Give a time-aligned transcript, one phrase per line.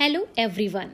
[0.00, 0.92] Hello everyone.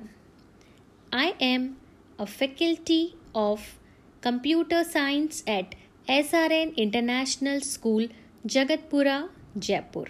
[1.12, 1.76] I am
[2.18, 3.78] a faculty of
[4.20, 5.76] computer science at
[6.08, 8.08] SRN International School,
[8.44, 10.06] Jagatpura, Jaipur.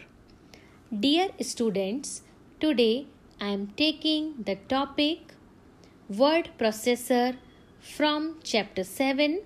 [1.04, 2.22] Dear students,
[2.58, 3.06] today
[3.38, 5.34] I am taking the topic
[6.08, 7.36] word processor
[7.82, 9.42] from chapter 7,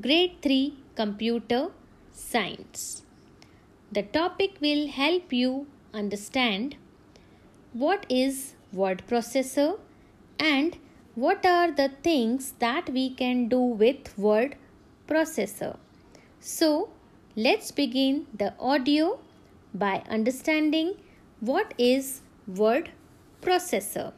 [0.00, 1.68] grade 3 computer
[2.10, 3.04] science.
[3.92, 6.74] The topic will help you understand
[7.72, 9.78] what is word processor
[10.38, 10.76] and
[11.14, 14.56] what are the things that we can do with word
[15.08, 15.76] processor.
[16.40, 16.90] So,
[17.34, 19.18] let's begin the audio
[19.74, 20.94] by understanding
[21.40, 22.90] what is word
[23.42, 24.12] processor.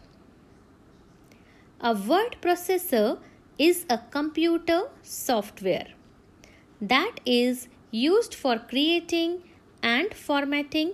[1.80, 3.18] A word processor
[3.58, 5.88] is a computer software
[6.80, 9.42] that is used for creating
[9.82, 10.92] and formatting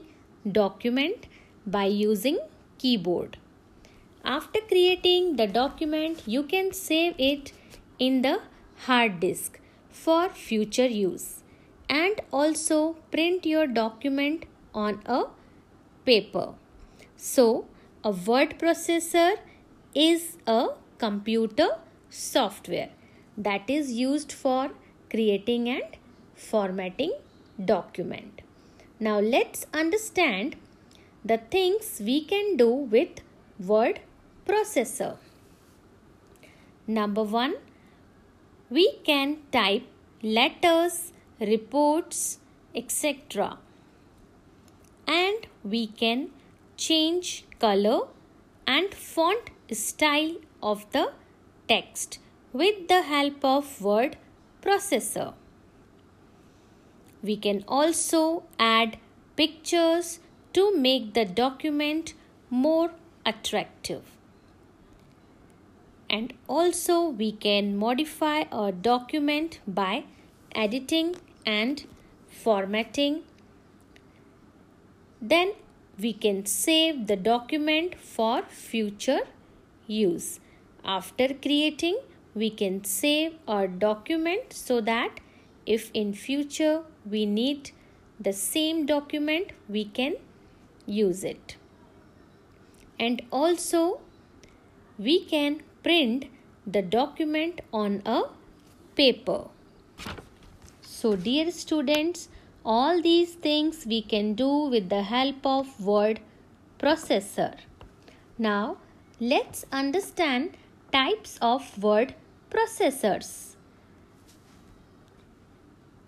[0.50, 1.26] document
[1.66, 2.38] by using
[2.78, 3.36] keyboard.
[4.26, 7.52] After creating the document, you can save it
[8.00, 8.40] in the
[8.86, 11.44] hard disk for future use
[11.88, 15.26] and also print your document on a
[16.04, 16.54] paper.
[17.16, 17.66] So,
[18.02, 19.36] a word processor
[19.94, 21.68] is a computer
[22.10, 22.90] software
[23.38, 24.70] that is used for
[25.08, 25.96] creating and
[26.34, 27.12] formatting
[27.64, 28.42] document.
[28.98, 30.56] Now let's understand
[31.24, 33.20] the things we can do with
[33.58, 34.00] word
[34.46, 35.16] processor.
[36.86, 37.54] Number 1
[38.68, 39.84] we can type
[40.22, 42.38] letters, reports,
[42.74, 43.58] etc.
[45.06, 46.30] And we can
[46.76, 48.08] change color
[48.66, 51.12] and font style of the
[51.68, 52.18] text
[52.52, 54.16] with the help of word
[54.62, 55.34] processor.
[57.22, 58.98] We can also add
[59.36, 60.18] pictures
[60.54, 62.14] to make the document
[62.50, 62.90] more
[63.24, 64.15] attractive.
[66.16, 70.04] And also we can modify a document by
[70.54, 71.84] editing and
[72.42, 73.22] formatting.
[75.20, 75.52] Then
[75.98, 79.20] we can save the document for future
[79.86, 80.40] use.
[80.84, 81.98] After creating,
[82.34, 85.20] we can save our document so that
[85.66, 87.70] if in future we need
[88.18, 90.16] the same document, we can
[90.86, 91.56] use it.
[92.98, 94.00] And also,
[94.98, 96.24] we can print
[96.66, 98.22] the document on a
[98.96, 99.42] paper.
[100.80, 102.28] So, dear students,
[102.64, 106.18] all these things we can do with the help of word
[106.80, 107.54] processor.
[108.36, 108.78] Now,
[109.20, 110.56] let's understand
[110.92, 112.14] types of word
[112.50, 113.54] processors.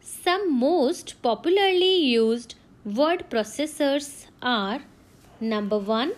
[0.01, 4.81] Some most popularly used word processors are
[5.41, 6.13] number 1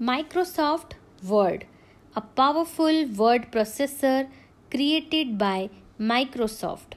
[0.00, 1.66] Microsoft Word
[2.14, 4.28] a powerful word processor
[4.70, 6.94] created by Microsoft.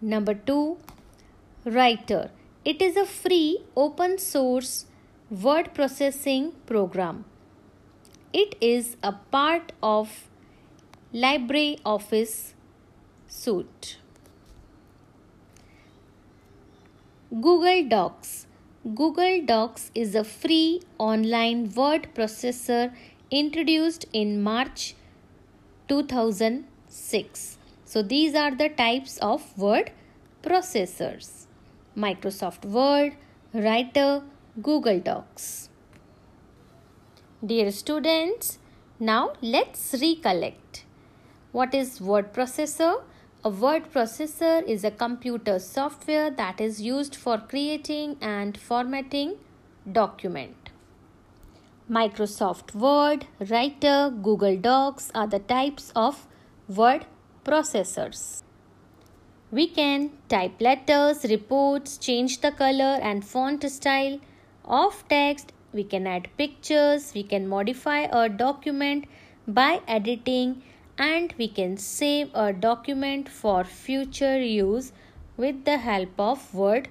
[0.00, 0.78] Number 2
[1.64, 2.30] Writer
[2.64, 4.86] it is a free open source
[5.30, 7.24] word processing program.
[8.32, 10.28] It is a part of
[11.12, 12.52] LibreOffice
[13.26, 13.98] suite.
[17.34, 18.46] Google Docs
[18.82, 22.92] Google Docs is a free online word processor
[23.30, 24.96] introduced in March
[25.86, 27.58] 2006.
[27.84, 29.92] So these are the types of word
[30.42, 31.46] processors.
[31.96, 33.14] Microsoft Word,
[33.54, 34.24] Writer,
[34.60, 35.68] Google Docs.
[37.46, 38.58] Dear students,
[38.98, 40.86] now let's recollect.
[41.52, 43.02] What is word processor?
[43.44, 49.34] A word processor is a computer software that is used for creating and formatting
[49.90, 50.70] document.
[51.90, 56.28] Microsoft Word, Writer, Google Docs are the types of
[56.68, 57.04] word
[57.44, 58.44] processors.
[59.50, 64.20] We can type letters, reports, change the color and font style
[64.64, 65.52] of text.
[65.72, 67.12] We can add pictures.
[67.12, 69.06] We can modify a document
[69.48, 70.62] by editing
[70.98, 74.92] and we can save a document for future use
[75.36, 76.88] with the help of word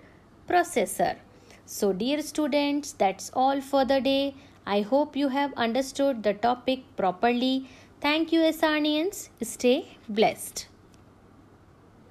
[0.47, 1.17] processor.
[1.65, 4.35] So dear students, that's all for the day.
[4.65, 7.67] I hope you have understood the topic properly.
[8.01, 9.29] Thank you, Asarnians.
[9.41, 10.67] Stay blessed.